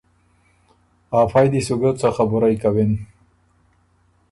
[1.21, 2.91] افئ دی سو ګۀ څه خبُرئ کَوِن۔